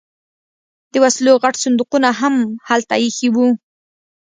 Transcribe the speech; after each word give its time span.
د 0.91 0.95
وسلو 1.03 1.33
غټ 1.43 1.55
صندوقونه 1.63 2.09
هم 2.19 2.35
هلته 2.69 2.93
ایښي 3.01 3.29
وو 3.35 3.47